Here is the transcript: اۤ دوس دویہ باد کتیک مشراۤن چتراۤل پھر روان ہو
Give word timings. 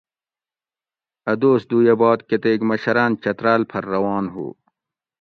اۤ 1.31 1.37
دوس 1.41 1.61
دویہ 1.69 1.95
باد 2.01 2.19
کتیک 2.29 2.59
مشراۤن 2.69 3.11
چتراۤل 3.23 3.61
پھر 3.71 3.83
روان 3.93 4.25
ہو 4.33 4.45